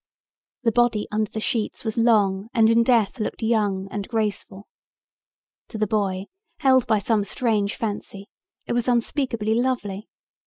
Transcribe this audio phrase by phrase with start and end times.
[0.63, 4.67] The body under the sheets was long and in death looked young and graceful.
[5.67, 6.25] To the boy,
[6.61, 8.27] held by some strange fancy,
[8.65, 10.07] it was unspeakably lovely.